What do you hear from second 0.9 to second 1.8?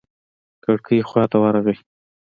خوا ته ورغى.